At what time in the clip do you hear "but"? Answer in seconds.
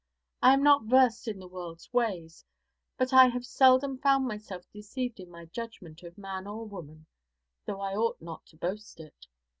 2.97-3.13